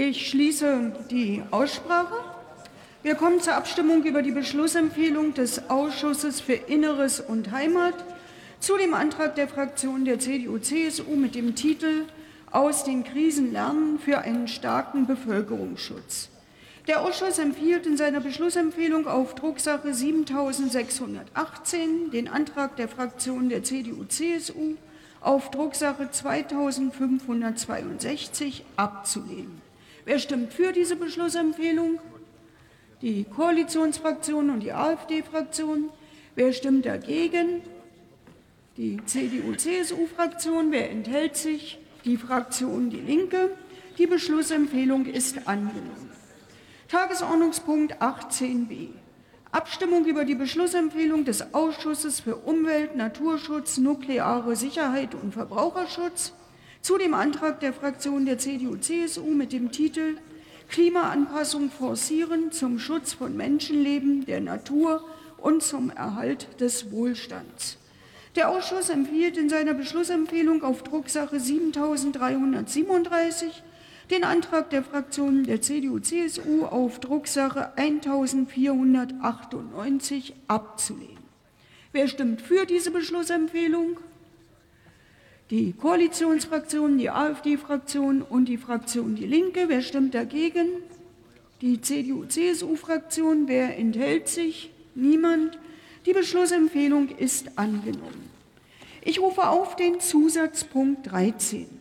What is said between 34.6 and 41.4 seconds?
die AfD-Fraktion. Wer stimmt dagegen? Die CDU-CSU-Fraktion. Wer enthält